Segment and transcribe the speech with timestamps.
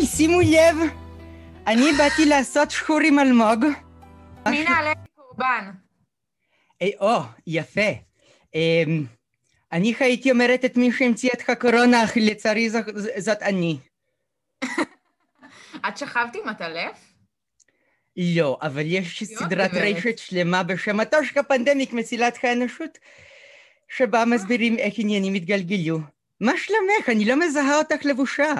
[0.00, 0.76] שימו לב,
[1.66, 3.64] אני באתי לעשות שחור עם אלמוג.
[4.48, 5.70] מי נעלה קורבן?
[6.82, 7.90] אה, או, יפה.
[8.54, 9.04] אמ,
[9.72, 12.70] אני הייתי אומרת את מי שהמציא את הקורונה, אך לצערי
[13.16, 13.78] זאת אני.
[15.88, 16.98] את שכבת עם עטלף?
[18.16, 22.98] לא, אבל יש סדרת רשת שלמה בשם הטושקה פנדמיק מצילת האנושות,
[23.88, 25.98] שבה מסבירים איך עניינים התגלגלו.
[26.40, 27.08] מה שלומך?
[27.08, 28.52] אני לא מזהה אותך לבושה.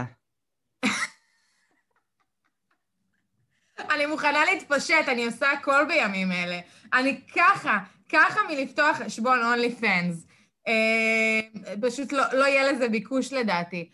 [3.91, 6.61] אני מוכנה להתפשט, אני עושה הכל בימים אלה.
[6.93, 7.79] אני ככה,
[8.09, 10.27] ככה מלפתוח חשבון אונלי פנס.
[10.69, 11.41] אה,
[11.83, 13.91] פשוט לא, לא יהיה לזה ביקוש לדעתי.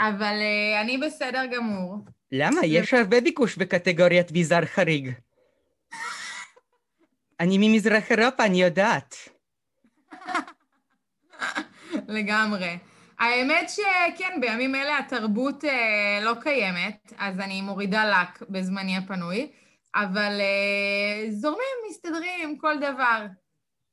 [0.00, 2.04] אבל אה, אני בסדר גמור.
[2.32, 2.60] למה?
[2.64, 5.12] יש הרבה ביקוש בקטגוריית ביזר חריג.
[7.40, 9.14] אני ממזרח אירופה, אני יודעת.
[12.08, 12.87] לגמרי.
[13.18, 19.50] האמת שכן, בימים אלה התרבות אה, לא קיימת, אז אני מורידה לק בזמני הפנוי,
[19.94, 23.26] אבל אה, זורמים, מסתדרים, כל דבר.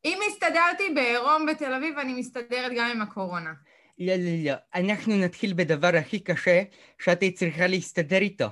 [0.06, 3.54] אם הסתדרתי בעירום בתל אביב, אני מסתדרת גם עם הקורונה.
[4.00, 4.54] לא, לא, לא.
[4.76, 6.64] אנחנו נתחיל בדבר הכי קשה
[7.00, 8.48] שאת צריכה להסתדר איתו.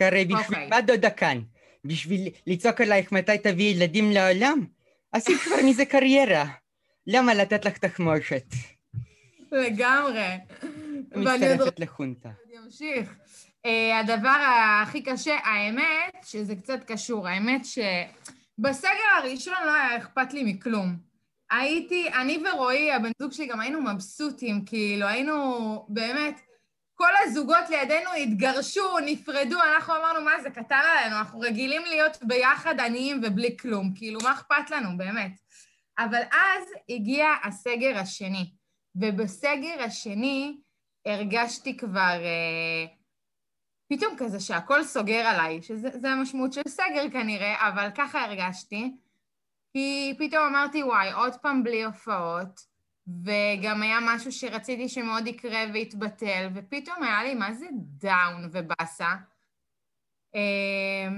[0.00, 0.48] הרי בשביל okay.
[0.48, 0.68] אוקיי.
[0.68, 1.40] מה דודה כאן?
[1.84, 4.66] בשביל לצעוק עלייך מתי תביא ילדים לעולם?
[5.12, 6.44] עשית כבר מזה קריירה.
[7.06, 8.44] למה לתת לך תחמושת?
[9.54, 10.28] לגמרי.
[11.16, 12.28] מצטרפת לחונטה.
[12.46, 13.14] אני אמשיך.
[13.66, 14.36] Uh, הדבר
[14.82, 18.88] הכי קשה, האמת שזה קצת קשור, האמת שבסגר
[19.18, 20.96] הראשון לא היה אכפת לי מכלום.
[21.50, 26.40] הייתי, אני ורועי, הבן זוג שלי, גם היינו מבסוטים, כאילו, היינו באמת,
[26.94, 32.80] כל הזוגות לידינו התגרשו, נפרדו, אנחנו אמרנו, מה זה קטן עלינו, אנחנו רגילים להיות ביחד
[32.80, 35.32] עניים ובלי כלום, כאילו, מה אכפת לנו, באמת?
[35.98, 38.50] אבל אז הגיע הסגר השני.
[38.94, 40.56] ובסגר השני
[41.06, 42.86] הרגשתי כבר אה,
[43.88, 48.96] פתאום כזה שהכל סוגר עליי, שזה המשמעות של סגר כנראה, אבל ככה הרגשתי.
[49.72, 52.60] כי פתאום אמרתי, וואי, עוד פעם בלי הופעות,
[53.06, 59.14] וגם היה משהו שרציתי שמאוד יקרה ויתבטל, ופתאום היה לי מה זה דאון ובאסה.
[60.34, 61.08] אה,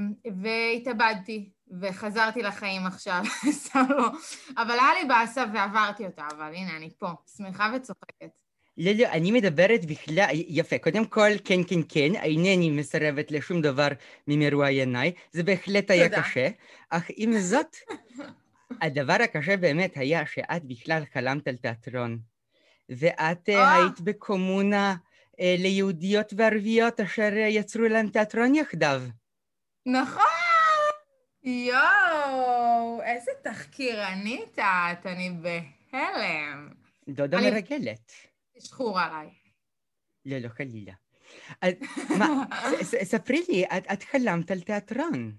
[0.42, 1.50] והתאבדתי.
[1.80, 4.08] וחזרתי לחיים עכשיו, סתם לא.
[4.56, 8.30] אבל היה לי באסה ועברתי אותה, אבל הנה, אני פה, שמחה וצוחקת.
[8.78, 13.88] לא, לא, אני מדברת בכלל, יפה, קודם כל, כן, כן, כן, אינני מסרבת לשום דבר
[14.26, 16.22] ממרואייניי, זה בהחלט היה תודה.
[16.22, 16.48] קשה,
[16.90, 17.76] אך עם זאת,
[18.82, 22.18] הדבר הקשה באמת היה שאת בכלל חלמת על תיאטרון,
[22.88, 23.52] ואת oh.
[23.52, 24.96] היית בקומונה
[25.40, 29.02] אה, ליהודיות וערביות אשר יצרו להם תיאטרון יחדיו.
[29.86, 30.45] נכון!
[31.46, 36.68] יואו, איזה תחקירנית את, אני בהלם.
[37.08, 38.12] דודה מרגלת.
[38.58, 39.28] שחור עליי.
[40.24, 40.92] לא, לא, חלילה.
[42.18, 42.44] מה,
[43.12, 45.36] ספרי לי, את חלמת על תיאטרון.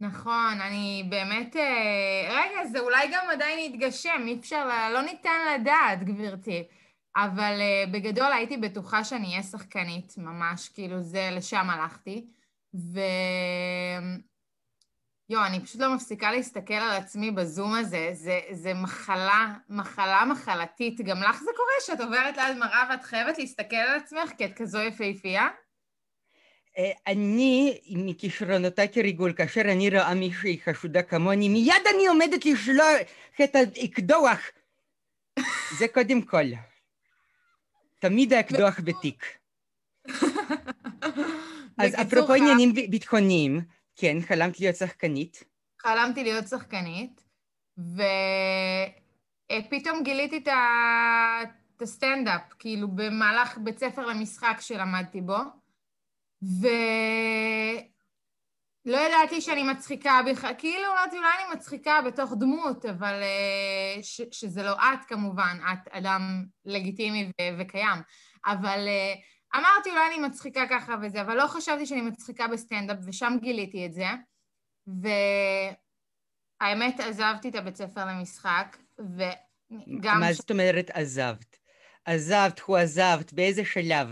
[0.00, 1.56] נכון, אני באמת...
[1.56, 6.64] אה, רגע, זה אולי גם עדיין יתגשם, אי אפשר, לא ניתן לדעת, גברתי.
[7.16, 12.26] אבל אה, בגדול הייתי בטוחה שאני אהיה שחקנית, ממש, כאילו זה, לשם הלכתי.
[12.74, 13.00] ו...
[15.30, 18.10] יואו, אני פשוט לא מפסיקה להסתכל על עצמי בזום הזה.
[18.12, 21.00] זה, זה מחלה, מחלה מחלתית.
[21.00, 24.52] גם לך זה קורה שאת עוברת ליד מראה ואת חייבת להסתכל על עצמך כי את
[24.56, 25.48] כזו יפהפייה?
[26.78, 32.96] אה, אני, מכישרונותיי כריגול, כאשר אני רואה מישהי חשודה כמוני, מיד אני עומדת לשלוח
[33.44, 34.40] את האקדוח.
[35.78, 36.44] זה קודם כל.
[37.98, 39.24] תמיד האקדוח בתיק.
[41.78, 43.60] אז אפרופו עניינים ביטחוניים,
[44.00, 45.44] כן, חלמת להיות שחקנית.
[45.82, 47.24] חלמתי להיות שחקנית,
[49.58, 50.48] ופתאום גיליתי את
[51.82, 55.38] הסטנדאפ, כאילו במהלך בית ספר למשחק שלמדתי בו,
[56.42, 56.68] ולא
[58.96, 64.62] ידעתי שאני מצחיקה בכלל, כאילו אמרתי אולי אני מצחיקה בתוך דמות, אבל אה, ש, שזה
[64.62, 68.02] לא את כמובן, את אדם לגיטימי ו- וקיים,
[68.46, 69.14] אבל אה,
[69.56, 73.92] אמרתי, אולי אני מצחיקה ככה וזה, אבל לא חשבתי שאני מצחיקה בסטנדאפ, ושם גיליתי את
[73.92, 74.06] זה.
[76.60, 80.20] והאמת, עזבתי את הבית ספר למשחק, וגם...
[80.20, 81.58] מה זאת אומרת עזבת?
[82.04, 84.08] עזבת, הוא עזבת, באיזה שלב?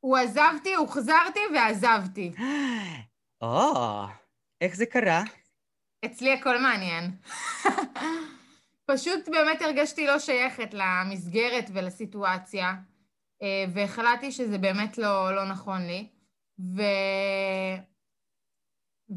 [0.00, 2.32] הוא עזבתי, הוחזרתי ועזבתי.
[3.42, 4.04] או,
[4.60, 5.22] איך זה קרה?
[6.04, 7.10] אצלי הכל מעניין.
[8.90, 12.74] פשוט באמת הרגשתי לא שייכת למסגרת ולסיטואציה.
[13.42, 16.08] אה, והחלטתי שזה באמת לא, לא נכון לי.
[16.58, 16.82] ו...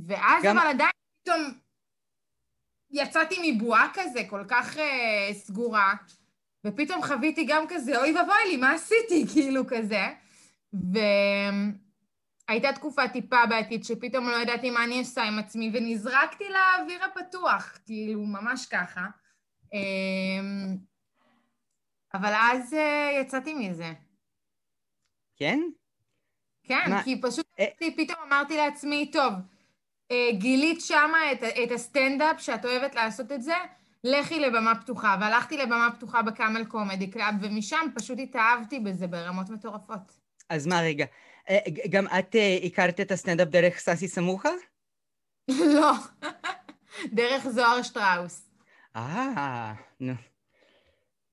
[0.07, 0.57] ואז גם...
[0.57, 1.53] אבל עדיין פתאום
[2.91, 5.93] יצאתי מבועה כזה, כל כך uh, סגורה,
[6.65, 9.25] ופתאום חוויתי גם כזה, אוי ואבוי לי, מה עשיתי?
[9.33, 10.07] כאילו כזה.
[12.47, 17.77] והייתה תקופה טיפה בעתיד שפתאום לא ידעתי מה אני עושה עם עצמי, ונזרקתי לאוויר הפתוח,
[17.85, 19.05] כאילו, ממש ככה.
[19.73, 20.77] אמ,
[22.13, 23.93] אבל אז אה, יצאתי מזה.
[25.39, 25.59] כן?
[26.63, 27.03] כן, מה?
[27.03, 27.65] כי פשוט אה...
[27.97, 29.33] פתאום אמרתי לעצמי, טוב,
[30.11, 33.53] אה, גילית שמה את, את הסטנדאפ שאת אוהבת לעשות את זה,
[34.03, 35.17] לכי לבמה פתוחה.
[35.21, 40.19] והלכתי לבמה פתוחה ב Camel Comedy Club, ומשם פשוט התאהבתי בזה ברמות מטורפות.
[40.49, 41.05] אז מה רגע,
[41.49, 41.59] אה,
[41.89, 44.49] גם את אה, הכרת את הסטנדאפ דרך סאסי סמוכה?
[45.75, 45.91] לא,
[47.17, 48.49] דרך זוהר שטראוס.
[48.95, 50.13] אה, נו.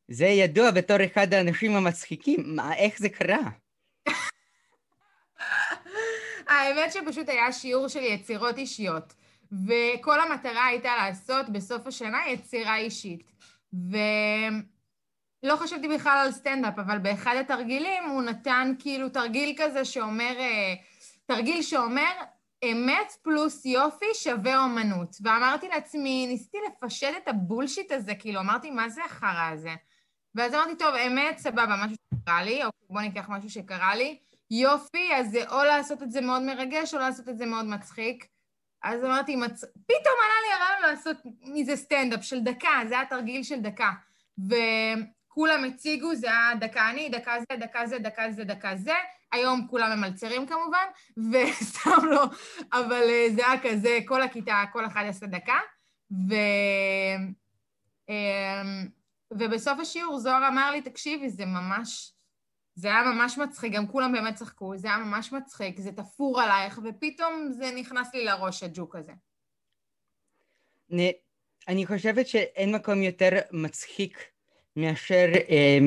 [0.08, 2.56] זה ידוע בתור אחד האנשים המצחיקים.
[2.56, 3.38] מה, איך זה קרה?
[6.60, 9.14] האמת שפשוט היה שיעור של יצירות אישיות,
[9.66, 13.32] וכל המטרה הייתה לעשות בסוף השנה יצירה אישית.
[13.72, 20.74] ולא חשבתי בכלל על סטנדאפ, אבל באחד התרגילים הוא נתן כאילו תרגיל כזה שאומר, אה,
[21.26, 22.12] תרגיל שאומר,
[22.64, 25.16] אמת פלוס יופי שווה אומנות.
[25.22, 29.74] ואמרתי לעצמי, ניסיתי לפשט את הבולשיט הזה, כאילו, אמרתי, מה זה החרא הזה?
[30.34, 34.18] ואז אמרתי, טוב, אמת, סבבה, משהו שקרה לי, או בוא ניקח משהו שקרה לי.
[34.50, 38.26] יופי, אז זה או לעשות את זה מאוד מרגש, או לעשות את זה מאוד מצחיק.
[38.82, 39.64] אז אמרתי, מצ...
[39.64, 43.90] פתאום עלה לי הרעיון לעשות מזה סטנדאפ של דקה, זה היה תרגיל של דקה.
[44.38, 48.94] וכולם הציגו, זה היה דקה אני, דקה זה, דקה זה, דקה זה, דקה זה.
[49.32, 50.86] היום כולם ממלצרים כמובן,
[51.32, 52.24] וסתם לא,
[52.72, 55.58] אבל אה, זה היה כזה, כל הכיתה, כל אחד עשה דקה.
[56.10, 56.34] ו...
[58.08, 58.88] אמ,
[59.30, 62.12] ובסוף השיעור זוהר אמר לי, תקשיבי, זה ממש,
[62.76, 66.80] זה היה ממש מצחיק, גם כולם באמת צחקו, זה היה ממש מצחיק, זה תפור עלייך,
[66.84, 69.12] ופתאום זה נכנס לי לראש, הג'וק הזה.
[71.68, 74.24] אני חושבת שאין מקום יותר מצחיק
[74.76, 75.78] מאשר אה,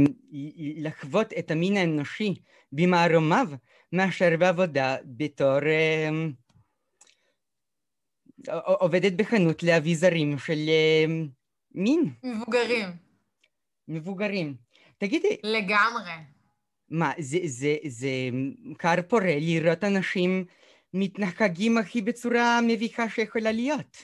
[0.78, 2.36] לחוות את המין האנושי
[2.72, 3.48] במערומיו,
[3.94, 6.10] מאשר בעבודה בתור אה,
[8.64, 11.06] עובדת בחנות לאביזרים של אה,
[11.72, 12.14] מין.
[12.24, 12.88] מבוגרים.
[13.88, 14.56] מבוגרים.
[14.98, 15.38] תגידי...
[15.44, 16.39] לגמרי.
[16.92, 18.10] מה, זה, זה, זה
[18.78, 20.46] קר פורה לראות אנשים
[20.94, 23.98] מתנהגים הכי בצורה מביכה שיכולה להיות.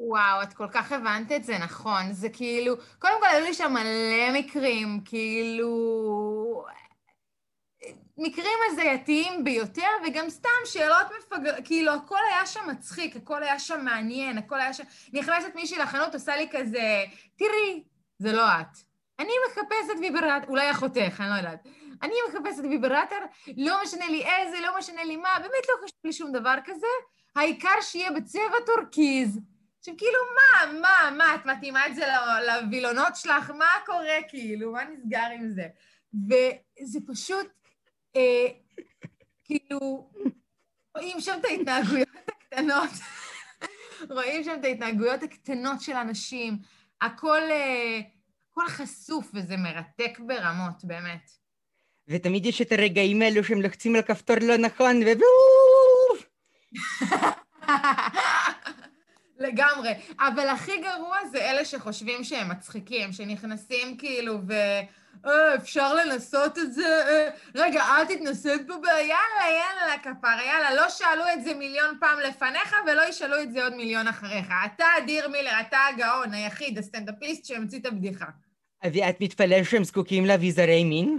[0.00, 2.12] וואו, את כל כך הבנת את זה, נכון.
[2.12, 6.64] זה כאילו, קודם כל היו לי שם מלא מקרים, כאילו...
[8.18, 11.54] מקרים הזייתיים ביותר, וגם סתם שאלות מפגר...
[11.64, 14.84] כאילו, הכל היה שם מצחיק, הכל היה שם מעניין, הכל היה שם...
[15.12, 17.04] נכנסת מישהי לחנות, עושה לי כזה,
[17.36, 17.82] תראי,
[18.18, 18.78] זה לא את.
[19.18, 21.66] אני מחפשת ויברט, אולי אחותך, אני לא יודעת.
[22.02, 23.18] אני מחפשת ויברטור,
[23.56, 26.86] לא משנה לי איזה, לא משנה לי מה, באמת לא חשוב לי שום דבר כזה,
[27.36, 29.40] העיקר שיהיה בצבע טורקיז.
[29.78, 32.06] עכשיו, כאילו, מה, מה, מה, את מתאימה את זה
[32.46, 33.50] לווילונות שלך?
[33.50, 34.72] מה קורה, כאילו?
[34.72, 35.66] מה נסגר עם זה?
[36.14, 37.46] וזה פשוט,
[38.16, 38.46] אה,
[39.44, 40.10] כאילו,
[40.96, 42.90] רואים שם את ההתנהגויות הקטנות,
[44.10, 46.58] רואים שם את ההתנהגויות הקטנות של אנשים,
[47.00, 48.00] הכל, אה,
[48.50, 51.41] הכל חשוף, וזה מרתק ברמות, באמת.
[52.08, 55.06] ותמיד יש את הרגעים האלו שהם לוחצים על כפתור לא נכון, ו...
[59.38, 59.90] לגמרי.
[60.20, 64.52] אבל הכי גרוע זה אלה שחושבים שהם מצחיקים, שנכנסים כאילו ו...
[65.26, 66.86] אה, אפשר לנסות את זה?
[67.08, 68.84] אה, רגע, אל תתנסה פה ב...
[68.84, 70.74] יאללה, יאללה, כפרה, יאללה.
[70.74, 74.46] לא שאלו את זה מיליון פעם לפניך ולא ישאלו את זה עוד מיליון אחריך.
[74.66, 78.26] אתה אדיר מילר, אתה הגאון, היחיד, הסטנדאפיסט שהמציא את הבדיחה.
[78.84, 81.18] ואת מתפלל שהם זקוקים לאביזרי מין?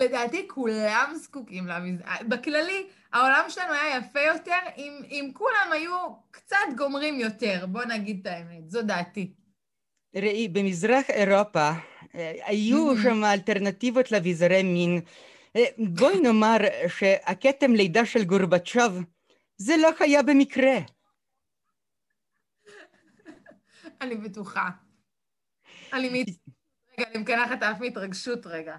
[0.00, 2.04] לדעתי כולם זקוקים לאביזר.
[2.28, 8.20] בכללי, העולם שלנו היה יפה יותר אם, אם כולם היו קצת גומרים יותר, בוא נגיד
[8.20, 9.32] את האמת, זו דעתי.
[10.14, 11.70] ראי, במזרח אירופה
[12.14, 15.00] אה, היו שם אלטרנטיבות לאביזרי מין.
[15.56, 16.56] אה, בואי נאמר
[16.88, 19.02] שהכתם לידה של גורבצ'וב
[19.56, 20.78] זה לא היה במקרה.
[24.00, 24.68] אני בטוחה.
[25.92, 26.26] אני מת...
[27.00, 28.76] רגע, אני מקנחת אף מהתרגשות רגע.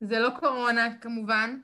[0.00, 1.60] זה לא קורונה, כמובן.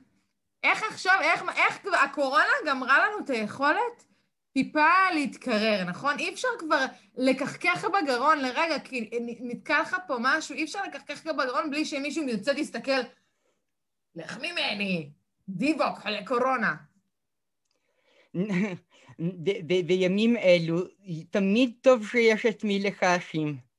[0.62, 4.04] איך עכשיו, איך, איך הקורונה גמרה לנו את היכולת
[4.52, 6.18] טיפה להתקרר, נכון?
[6.18, 6.84] אי אפשר כבר
[7.16, 9.10] לקחקח בגרון לרגע, כי
[9.40, 13.00] נתקע לך פה משהו, אי אפשר לקחקח בגרון בלי שמישהו יוצא להסתכל,
[14.14, 15.10] לך ממני,
[15.48, 16.74] דיווק, חולה קורונה.
[19.86, 20.78] בימים אלו,
[21.30, 23.71] תמיד טוב שיש את מי לחשים.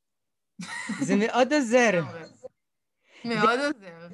[1.07, 2.01] זה מאוד עוזר.
[3.25, 4.07] מאוד עוזר.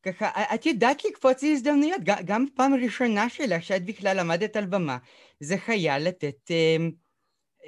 [0.00, 4.98] וככה, את יודעת לקפוץ להזדמנויות, גם פעם ראשונה שלך שאת בכלל עמדת על במה,
[5.40, 6.90] זה היה לתת אמ,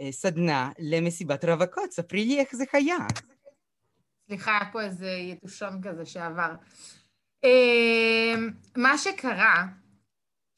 [0.00, 2.96] אה, סדנה למסיבת רווקות, ספרי לי איך זה היה.
[4.26, 6.54] סליחה, היה פה איזה יתושון כזה שעבר.
[7.44, 9.64] אמ, מה שקרה,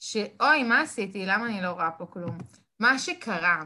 [0.00, 0.16] ש...
[0.40, 1.26] אוי, מה עשיתי?
[1.26, 2.38] למה אני לא רואה פה כלום?
[2.80, 3.64] מה שקרה,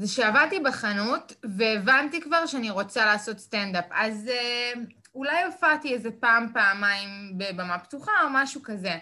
[0.00, 3.84] זה שעבדתי בחנות והבנתי כבר שאני רוצה לעשות סטנדאפ.
[3.90, 4.72] אז אה,
[5.14, 8.98] אולי הופעתי איזה פעם, פעמיים בבמה פתוחה או משהו כזה.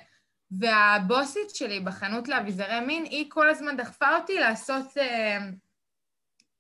[0.50, 5.38] והבוסית שלי בחנות לאביזרי מין, היא כל הזמן דחפה אותי לעשות אה,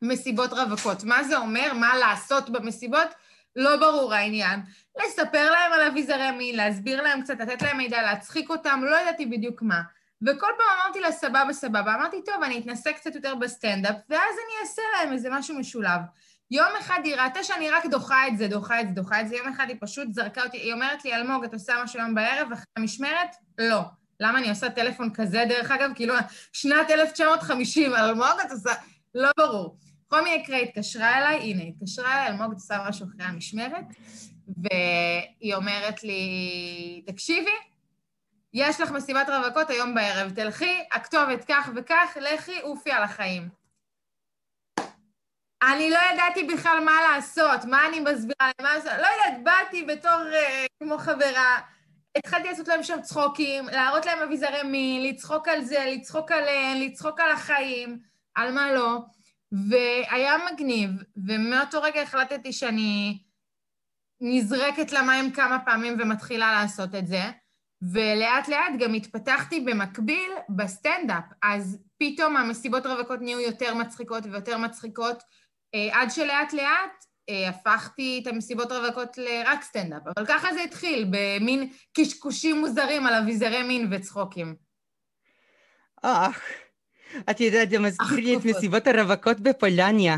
[0.02, 1.04] מסיבות רווקות.
[1.04, 1.72] מה זה אומר?
[1.74, 3.08] מה לעשות במסיבות?
[3.56, 4.60] לא ברור העניין.
[5.06, 9.26] לספר להם על אביזרי מין, להסביר להם קצת, לתת להם מידע, להצחיק אותם, לא ידעתי
[9.26, 9.82] בדיוק מה.
[10.22, 11.94] וכל פעם אמרתי לה, סבבה, סבבה.
[11.94, 16.00] אמרתי, טוב, אני אתנסה קצת יותר בסטנדאפ, ואז אני אעשה להם איזה משהו משולב.
[16.50, 19.36] יום אחד היא ראתה שאני רק דוחה את זה, דוחה את זה, דוחה את זה.
[19.36, 22.52] יום אחד היא פשוט זרקה אותי, היא אומרת לי, אלמוג, את עושה משהו היום בערב,
[22.52, 23.36] אחרי המשמרת?
[23.58, 23.80] לא.
[24.20, 25.90] למה אני עושה טלפון כזה, דרך אגב?
[25.94, 26.14] כאילו,
[26.52, 28.70] שנת 1950, אלמוג, את עושה...
[29.14, 29.78] לא ברור.
[30.06, 33.84] בכל מקרה, התקשרה אליי, הנה, התקשרה אליי, אלמוג, את עושה משהו אחרי המשמרת,
[34.48, 37.50] והיא אומרת לי, תקשיבי,
[38.52, 43.48] יש לך מסיבת רווקות היום בערב, תלכי, הכתובת כך וכך, לכי, עופי על החיים.
[45.62, 50.12] אני לא ידעתי בכלל מה לעשות, מה אני מסבירה, מה לעשות, לא יודעת, באתי בתור
[50.12, 51.60] uh, כמו חברה,
[52.18, 57.20] התחלתי לעשות להם שם צחוקים, להראות להם אביזרי מין, לצחוק על זה, לצחוק עליהם, לצחוק
[57.20, 57.98] על החיים,
[58.34, 58.98] על מה לא,
[59.70, 60.90] והיה מגניב,
[61.26, 63.18] ומאותו רגע החלטתי שאני
[64.20, 67.22] נזרקת למים כמה פעמים ומתחילה לעשות את זה.
[67.82, 75.22] ולאט לאט גם התפתחתי במקביל בסטנדאפ, אז פתאום המסיבות רווקות נהיו יותר מצחיקות ויותר מצחיקות,
[75.74, 81.06] אה, עד שלאט לאט אה, הפכתי את המסיבות רווקות לרק סטנדאפ, אבל ככה זה התחיל,
[81.10, 84.54] במין קשקושים מוזרים על אביזרי מין וצחוקים.
[86.02, 86.40] אך,
[87.30, 90.16] את יודעת, זה מזכיר לי את מסיבות הרווקות בפולניה.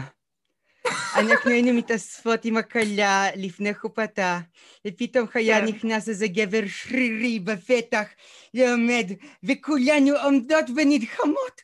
[1.19, 4.41] אנחנו היינו מתאספות עם הכלה לפני חופתה,
[4.87, 5.61] ופתאום היה.
[5.61, 8.09] נכנס איזה גבר שרירי בפתח,
[8.55, 9.07] ועומד,
[9.43, 11.61] וכולנו עומדות ונדחמות,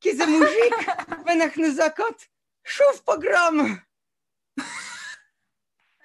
[0.00, 0.88] כי זה מוז'יק,
[1.26, 2.24] ואנחנו זועקות,
[2.66, 3.76] שוב פוגרום.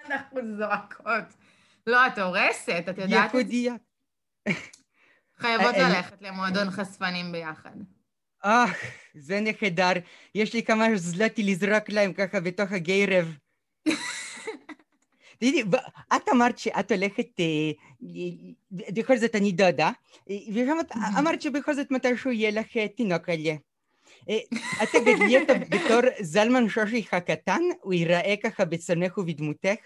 [0.06, 1.34] אנחנו זועקות.
[1.86, 3.34] לא, את הורסת, את יודעת?
[3.34, 3.80] יהודיות.
[5.38, 7.76] חייבות ללכת למועדון חשפנים ביחד.
[8.44, 8.64] אה,
[9.14, 9.92] זה נהדר.
[10.34, 13.36] יש לי כמה זלטי לזרוק להם ככה בתוך הגיירב.
[15.38, 15.62] תגידי,
[16.16, 17.70] את אמרת שאת הולכת, אה,
[18.70, 19.90] בכל זאת אני דודה,
[20.54, 23.56] ואמרת שבכל זאת מתישהו יהיה לך תינוק עליה.
[24.82, 29.80] את תגדלי אותו בתור זלמן שושיך הקטן, הוא ייראה ככה בצונך ובדמותך?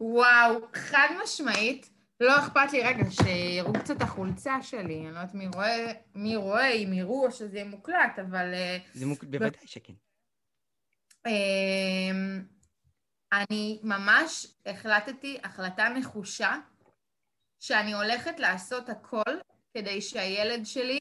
[0.00, 1.93] וואו, חד משמעית.
[2.20, 6.70] לא אכפת לי, רגע, שיראו קצת החולצה שלי, אני לא יודעת מי רואה, מי רואה,
[6.70, 8.54] אם יראו או שזה יהיה מוקלט, אבל...
[8.54, 9.92] אה, זה מוקלט, בוודאי שכן.
[11.26, 12.44] אמ,
[13.32, 16.56] אני ממש החלטתי החלטה נחושה
[17.60, 19.32] שאני הולכת לעשות הכל
[19.74, 20.98] כדי שהילד שלי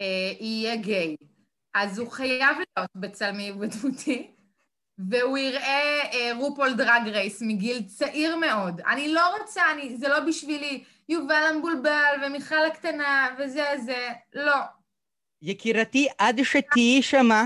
[0.00, 1.16] אה, יהיה גיי.
[1.74, 4.35] אז הוא חייב להיות בצלמי ובדמותי,
[4.98, 8.80] והוא יראה אה, רופול דרג רייס מגיל צעיר מאוד.
[8.80, 14.56] אני לא רוצה, אני, זה לא בשבילי יובל המבולבל ומיכל הקטנה וזה זה, לא.
[15.42, 17.44] יקירתי, עד שתהיי שמה,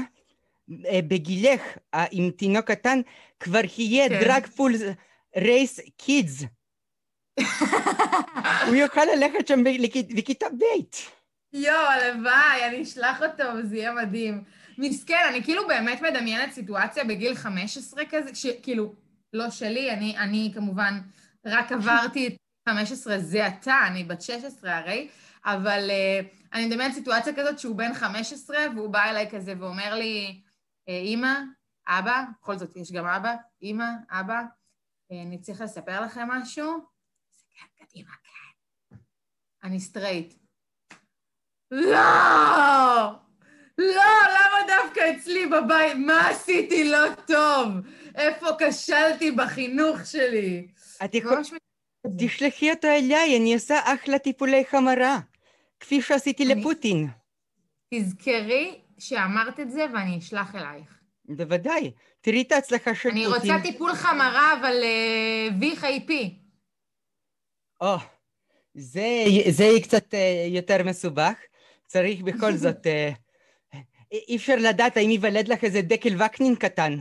[0.87, 1.63] אה, בגילך
[1.95, 3.01] אה, עם תינוק קטן,
[3.41, 4.21] כבר יהיה כן.
[4.21, 4.73] דרג פול
[5.37, 6.45] רייס קידס.
[8.67, 9.65] הוא יוכל ללכת שם
[10.17, 10.65] בכיתה ב'.
[11.53, 14.45] יואו, הלוואי, אני אשלח אותו וזה יהיה מדהים.
[14.81, 18.95] מסכן, אני כאילו באמת מדמיינת סיטואציה בגיל 15 כזה, שכאילו,
[19.33, 21.01] לא שלי, אני, אני כמובן
[21.47, 22.33] רק עברתי את
[22.69, 25.09] 15 זה עתה, אני בת 16 הרי,
[25.45, 30.43] אבל uh, אני מדמיינת סיטואציה כזאת שהוא בן 15 והוא בא אליי כזה ואומר לי,
[30.89, 31.35] אימא,
[31.89, 34.43] אבא, בכל זאת יש גם אבא, אימא, אבא,
[35.13, 36.87] אה, אני צריך לספר לכם משהו?
[37.51, 38.97] כן, קדימה, כן.
[39.63, 40.35] אני סטרייט.
[41.71, 43.30] לא!
[43.81, 44.03] לא,
[44.35, 45.97] למה דווקא אצלי בבית?
[45.97, 47.69] מה עשיתי לא טוב?
[48.15, 50.67] איפה כשלתי בחינוך שלי?
[51.05, 51.41] את יכולה...
[52.19, 55.19] תשלחי אותו אליי, אני עושה אחלה טיפולי חמרה,
[55.81, 57.09] כפי שעשיתי לפוטין.
[57.95, 60.99] תזכרי שאמרת את זה ואני אשלח אלייך.
[61.25, 61.93] בוודאי.
[62.21, 63.27] תראי את ההצלחה של פוטין.
[63.27, 64.83] אני רוצה טיפול חמרה, אבל
[65.61, 66.13] VHIP.
[67.81, 67.97] או,
[68.75, 69.01] זה
[69.65, 71.35] יהיה קצת אה, יותר מסובך.
[71.87, 72.87] צריך בכל זאת...
[74.13, 76.97] אה, אי אפשר לדעת האם ייוולד לך איזה דקל וקנין קטן.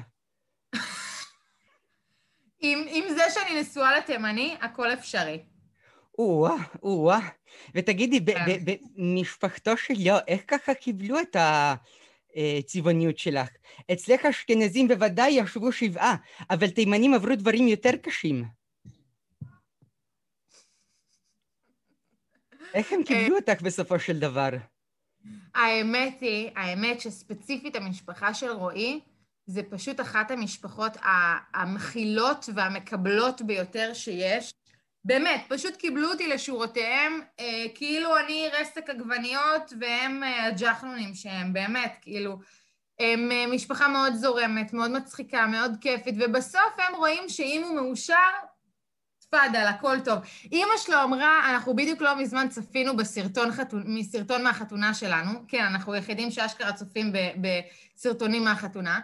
[2.60, 5.40] עם, עם זה שאני נשואה לתימני, הכל אפשרי.
[6.18, 7.30] או-אה, או-אה.
[7.76, 8.46] ותגידי, כן.
[8.96, 11.36] במשפחתו שלו, איך ככה קיבלו את
[12.36, 13.50] הצבעוניות שלך.
[13.92, 16.16] אצלך אשכנזים בוודאי ישבו שבעה,
[16.50, 18.46] אבל תימנים עברו דברים יותר קשים.
[22.74, 24.50] איך הם קיבלו אותך בסופו של דבר?
[25.56, 29.00] האמת היא, האמת שספציפית המשפחה של רועי,
[29.46, 30.98] זה פשוט אחת המשפחות
[31.54, 34.54] המכילות והמקבלות ביותר שיש.
[35.06, 41.98] באמת, פשוט קיבלו אותי לשורותיהם, אה, כאילו אני רסק עגבניות והם אה, הג'חנונים שהם, באמת,
[42.02, 42.40] כאילו,
[43.00, 48.16] הם אה, משפחה מאוד זורמת, מאוד מצחיקה, מאוד כיפית, ובסוף הם רואים שאם הוא מאושר,
[49.30, 50.20] תפאדל, הכל טוב.
[50.52, 55.94] אימא שלו אמרה, אנחנו בדיוק לא מזמן צפינו בסרטון חתונה, מסרטון מהחתונה שלנו, כן, אנחנו
[55.94, 59.00] היחידים שאשכרה צופים בסרטונים מהחתונה,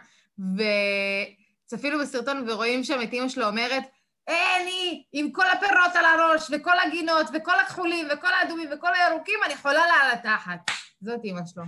[1.66, 3.84] וצפינו בסרטון ורואים שם את אימא שלו אומרת,
[4.28, 9.56] אני עם כל הפירות על הראש, וכל הגינות, וכל הכחולים, וכל האדומים, וכל הירוקים, אני
[9.56, 10.72] חולה לה על התחת.
[11.02, 11.64] זאת אימא שלו.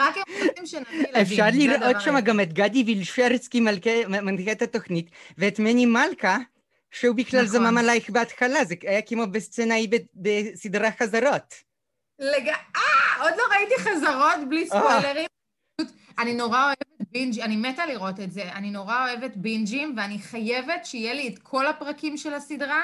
[0.00, 1.22] רק הם רוצים שנביא ילדים.
[1.22, 3.60] אפשר לראות שם גם את גדי וילשרסקי,
[4.08, 6.38] מנחת התוכנית, ואת מני מלכה,
[6.94, 7.78] שהוא בכלל זמם נכון.
[7.78, 11.54] עלייך בהתחלה, זה היה כמו בסצנאי בסדרה חזרות.
[12.18, 12.48] לג...
[12.48, 15.26] אה, עוד לא ראיתי חזרות בלי ספוילרים.
[16.18, 18.42] אני נורא אוהבת בינג', אני מתה לראות את זה.
[18.42, 22.82] אני נורא אוהבת בינג'ים, ואני חייבת שיהיה לי את כל הפרקים של הסדרה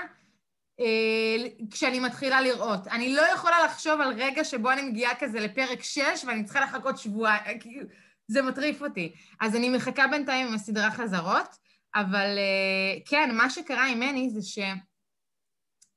[0.81, 2.89] אה, כשאני מתחילה לראות.
[2.89, 6.99] אני לא יכולה לחשוב על רגע שבו אני מגיעה כזה לפרק 6 ואני צריכה לחכות
[6.99, 7.87] שבועיים, אה, כאילו,
[8.29, 9.13] זה מטריף אותי.
[9.41, 11.57] אז אני מחכה בינתיים עם הסדרה חזרות,
[11.95, 14.41] אבל אה, כן, מה שקרה עם מני זה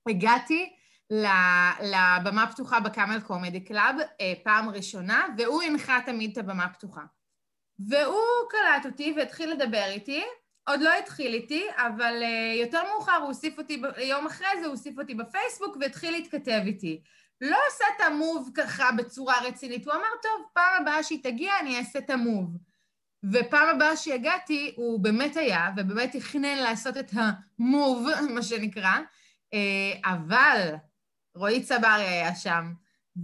[0.06, 0.76] שהגעתי
[1.82, 3.96] לבמה פתוחה ב Camel Comedy Club
[4.44, 7.02] פעם ראשונה, והוא הנחה תמיד את הבמה פתוחה.
[7.80, 10.24] והוא קלט אותי והתחיל לדבר איתי,
[10.70, 14.72] עוד לא התחיל איתי, אבל uh, יותר מאוחר הוא הוסיף אותי, יום אחרי זה הוא
[14.72, 17.02] הוסיף אותי בפייסבוק והתחיל להתכתב איתי.
[17.42, 21.78] לא עשה את המוב ככה בצורה רצינית, הוא אמר, טוב, פעם הבאה שהיא תגיע אני
[21.78, 22.58] אעשה את המוב.
[23.32, 28.98] ופעם הבאה שהגעתי, הוא באמת היה, ובאמת תכנן לעשות את המוב, מה שנקרא,
[29.56, 30.76] uh, אבל
[31.36, 32.74] רועי צברי היה שם,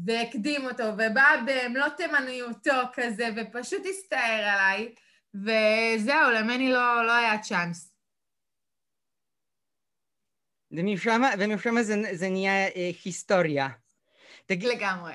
[0.06, 4.94] והקדים אותו, ובא במלוא תימניותו כזה, ופשוט הסתער עליי,
[5.36, 7.94] וזהו, למני לא, לא היה צ'אנס.
[10.72, 13.68] ומשם, ומשם זה, זה נהיה אה, היסטוריה.
[14.46, 14.66] תג...
[14.66, 15.14] לגמרי.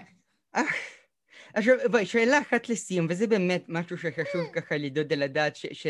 [1.55, 5.67] עכשיו, בואי, שאלה אחת לסיום, וזה באמת משהו שחשוב ככה לדוד על הדעת, ש...
[5.73, 5.87] ש...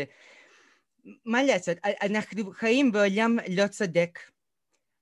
[1.25, 4.19] מה לעשות, אנחנו חיים בעולם לא צודק.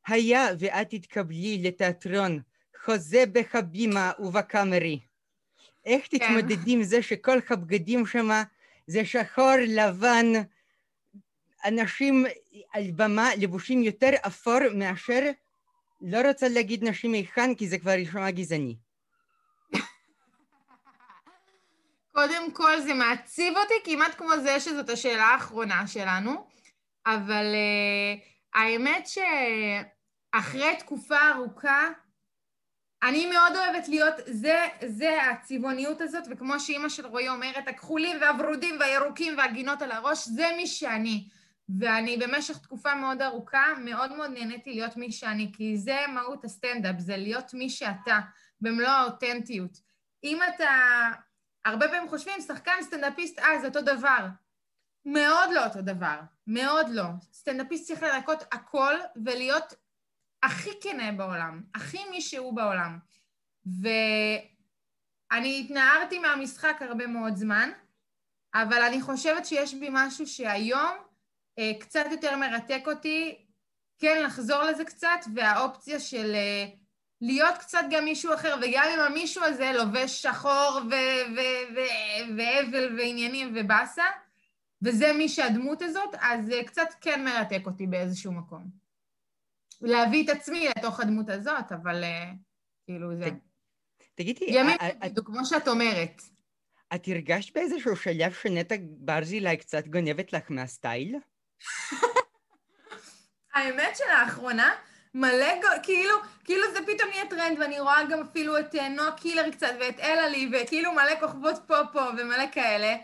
[0.08, 2.40] היה ואת תתקבלי לתיאטרון
[2.86, 5.00] חוזה בחבימה ובקאמרי.
[5.86, 6.18] איך כן.
[6.18, 8.30] תתמודדי עם זה שכל הבגדים שם
[8.88, 10.26] זה שחור, לבן,
[11.66, 12.26] אנשים
[12.74, 15.32] על במה לבושים יותר אפור מאשר,
[16.02, 18.76] לא רוצה להגיד נשים היכן כי זה כבר יישמע גזעני.
[22.16, 26.48] קודם כל זה מעציב אותי כמעט כמו זה שזאת השאלה האחרונה שלנו,
[27.06, 28.24] אבל uh,
[28.54, 31.90] האמת שאחרי תקופה ארוכה
[33.04, 38.76] אני מאוד אוהבת להיות, זה, זה הצבעוניות הזאת, וכמו שאימא של רועי אומרת, הכחולים והוורודים
[38.80, 41.28] והירוקים והגינות על הראש, זה מי שאני.
[41.80, 46.96] ואני במשך תקופה מאוד ארוכה מאוד מאוד נהניתי להיות מי שאני, כי זה מהות הסטנדאפ,
[47.00, 48.20] זה להיות מי שאתה,
[48.62, 49.78] במלוא האותנטיות.
[50.24, 50.70] אם אתה...
[51.66, 54.28] הרבה פעמים חושבים, שחקן סטנדאפיסט, אה, זה אותו דבר.
[55.06, 57.04] מאוד לא אותו דבר, מאוד לא.
[57.34, 58.94] סטנדאפיסט צריך לרקות הכל
[59.26, 59.74] ולהיות
[60.44, 63.00] הכי כנה בעולם, הכי מי שהוא בעולם.
[63.66, 67.72] ואני התנערתי מהמשחק הרבה מאוד זמן,
[68.54, 70.98] אבל אני חושבת שיש בי משהו שהיום
[71.60, 73.46] אה, קצת יותר מרתק אותי,
[74.00, 76.66] כן לחזור לזה קצת, והאופציה של אה,
[77.26, 80.80] להיות קצת גם מישהו אחר, וגם אם המישהו הזה לובש שחור
[82.38, 84.06] והבל ועניינים ובאסה,
[84.82, 88.64] וזה מי שהדמות הזאת, אז זה קצת כן מרתק אותי באיזשהו מקום.
[89.82, 92.08] להביא את עצמי לתוך הדמות הזאת, אבל uh,
[92.86, 93.30] כאילו זה...
[94.16, 94.46] תגידי...
[94.48, 94.78] ימים,
[95.26, 96.22] כמו שאת אומרת.
[96.96, 101.16] את הרגשת באיזשהו שלב שנטע ברזילי קצת גונבת לך מהסטייל?
[103.54, 104.76] האמת שלאחרונה,
[105.16, 105.48] מלא,
[105.84, 109.72] כאילו, כאילו זה פתאום נהיה טרנד, ואני רואה גם אפילו את אה, נועה קירל קצת,
[109.80, 112.96] ואת אלה-לי, וכאילו מלא כוכבות פופ ומלא כאלה.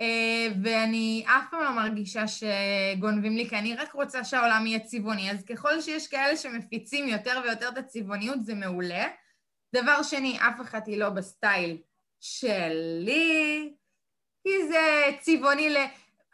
[0.00, 5.30] אה, ואני אף פעם לא מרגישה שגונבים לי, כי אני רק רוצה שהעולם יהיה צבעוני.
[5.30, 9.04] אז ככל שיש כאלה שמפיצים יותר ויותר את הצבעוניות, זה מעולה.
[9.74, 11.78] דבר שני, אף אחת היא לא בסטייל
[12.20, 13.74] שלי,
[14.42, 15.76] כי זה צבעוני ל...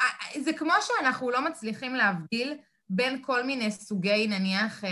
[0.01, 2.59] אה, זה כמו שאנחנו לא מצליחים להבדיל
[2.95, 4.85] בין כל מיני סוגי, נניח...
[4.85, 4.91] אה,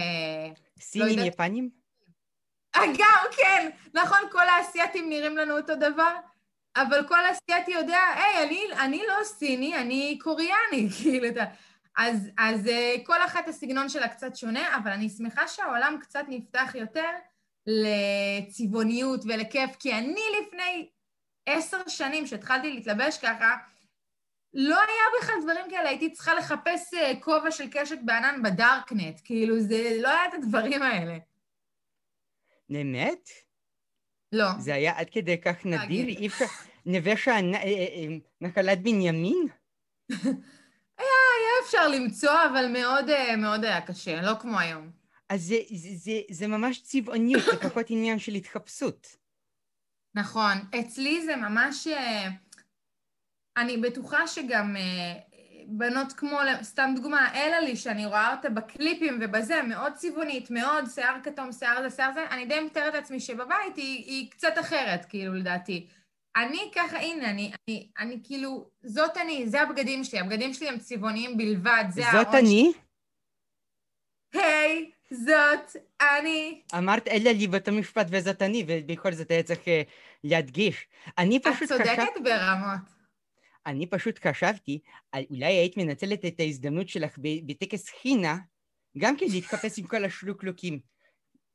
[0.81, 1.71] סינים לא יפנים?
[2.77, 3.71] גם, כן.
[3.95, 6.15] נכון, כל האסייתים נראים לנו אותו דבר.
[6.77, 11.45] אבל כל אסייתי יודע, היי, אני, אני לא סיני, אני קוריאני, כאילו, אתה...
[11.97, 16.75] אז, אז אה, כל אחת הסגנון שלה קצת שונה, אבל אני שמחה שהעולם קצת נפתח
[16.75, 17.11] יותר
[17.67, 20.89] לצבעוניות ולכיף, כי אני לפני
[21.47, 23.57] עשר שנים, שהתחלתי להתלבש ככה,
[24.55, 29.61] לא היה בכלל דברים כאלה, הייתי צריכה לחפש אה, כובע של קשת בענן בדארקנט, כאילו,
[29.61, 31.19] זה לא היה את הדברים האלה.
[32.69, 33.29] באמת?
[34.33, 34.47] לא.
[34.59, 36.07] זה היה עד כדי כך נדיר?
[36.07, 36.45] אי אפשר...
[36.87, 37.55] נווה שאנן...
[37.55, 38.07] אה, אה,
[38.41, 39.47] נחלת בנימין?
[40.99, 43.05] היה, היה אפשר למצוא, אבל מאוד,
[43.39, 44.91] מאוד היה קשה, לא כמו היום.
[45.29, 49.17] אז זה, זה, זה, זה ממש צבעוניות, זה פחות עניין של התחפשות.
[50.15, 50.59] נכון.
[50.81, 51.87] אצלי זה ממש...
[53.57, 55.15] אני בטוחה שגם אה,
[55.67, 61.17] בנות כמו, סתם דוגמה, אלה לי, שאני רואה אותה בקליפים ובזה, מאוד צבעונית, מאוד שיער
[61.23, 65.35] כתום, שיער זה, שיער זה, אני די מתארת לעצמי שבבית היא, היא קצת אחרת, כאילו,
[65.35, 65.87] לדעתי.
[66.37, 70.79] אני ככה, הנה, אני, אני, אני כאילו, זאת אני, זה הבגדים שלי, הבגדים שלי הם
[70.79, 72.73] צבעוניים בלבד, זה זאת אני?
[74.33, 76.61] היי, hey, זאת אני.
[76.79, 79.83] אמרת אלה לי באותו משפט וזאת אני, ובכל זאת היה צריך אה,
[80.25, 80.87] להדגיש.
[81.19, 81.75] אני פשוט חשבתי...
[81.75, 82.25] את צודקת חשב...
[82.25, 83.00] ברמות.
[83.67, 84.79] אני פשוט חשבתי,
[85.31, 88.37] אולי היית מנצלת את ההזדמנות שלך בטקס חינה,
[88.99, 90.81] גם כן להתחפש עם כל השלוקלוקים.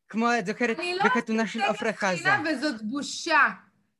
[0.09, 2.07] כמו, את זוכרת, לא בחתונה של עפרה חזה.
[2.07, 3.49] אני לא עשיתי וזאת בושה.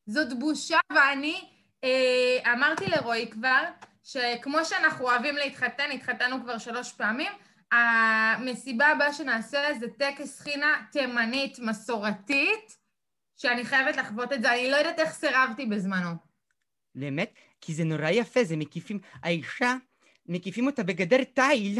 [0.07, 1.41] זאת בושה, ואני
[1.83, 3.63] אה, אמרתי לרועי כבר,
[4.03, 7.31] שכמו שאנחנו אוהבים להתחתן, התחתנו כבר שלוש פעמים,
[7.71, 12.77] המסיבה הבאה שנעשה זה טקס חינה תימנית מסורתית,
[13.37, 14.53] שאני חייבת לחוות את זה.
[14.53, 16.09] אני לא יודעת איך סירבתי בזמנו.
[16.95, 17.39] באמת?
[17.65, 19.75] כי זה נורא יפה, זה מקיפים, האישה,
[20.25, 21.79] מקיפים אותה בגדר תיל,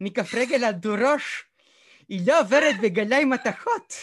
[0.00, 1.44] מכף רגל עד ראש,
[2.08, 3.94] היא לא עוברת בגלי מתכות.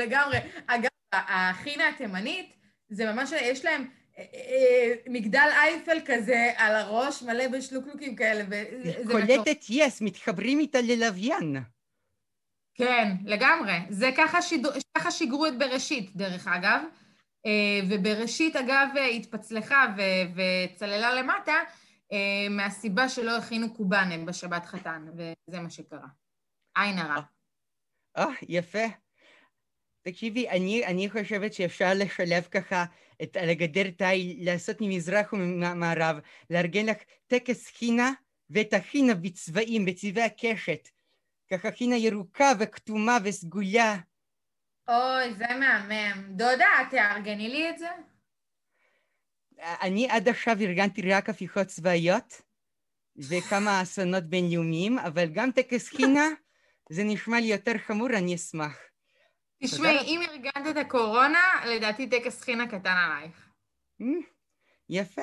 [0.00, 0.38] לגמרי.
[0.66, 2.56] אגב, החינה התימנית,
[2.88, 8.44] זה ממש, יש להם אה, אה, מגדל אייפל כזה על הראש, מלא בשלוקלוקים כאלה.
[9.10, 11.56] קולטת יס, מתחברים איתה ללוויין.
[12.74, 13.72] כן, לגמרי.
[13.90, 16.80] זה ככה, שידור, ככה שיגרו את בראשית, דרך אגב.
[17.46, 19.94] אה, ובראשית, אגב, התפצלחה
[20.34, 21.54] וצללה למטה,
[22.12, 26.08] אה, מהסיבה שלא הכינו קובאנה בשבת חתן, וזה מה שקרה.
[26.74, 27.20] עין הרע.
[28.16, 28.86] אה, יפה.
[30.02, 32.84] תקשיבי, אני, אני חושבת שאפשר לשלב ככה
[33.22, 36.16] את על הגדר תאי, לעשות ממזרח וממערב,
[36.50, 38.12] לארגן לך טקס חינה
[38.50, 40.88] ואת החינה בצבעים, בצבעי הקשת.
[41.50, 43.96] ככה חינה ירוקה וכתומה וסגולה.
[44.88, 46.36] אוי, זה מהמם.
[46.36, 47.88] דודה, תארגני לי את זה.
[49.82, 52.42] אני עד עכשיו ארגנתי רק הפיכות צבאיות
[53.16, 56.28] וכמה אסונות בינלאומיים, אבל גם טקס חינה,
[56.90, 58.78] זה נשמע לי יותר חמור, אני אשמח.
[59.62, 63.48] תשמעי, אם ארגנת את הקורונה, לדעתי טקס חינה קטן עלייך.
[64.88, 65.22] יפה.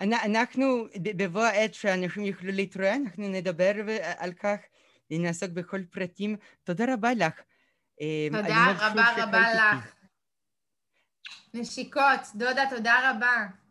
[0.00, 3.72] אנחנו, בבוא העת שאנשים יוכלו להתראה, אנחנו נדבר
[4.16, 4.58] על כך,
[5.10, 6.36] נעסוק בכל פרטים.
[6.64, 7.40] תודה רבה לך.
[8.32, 9.94] תודה רבה רבה לך.
[11.54, 13.61] נשיקות, דודה, תודה רבה.